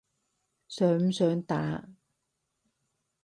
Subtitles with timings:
[0.67, 1.87] 想唔想打？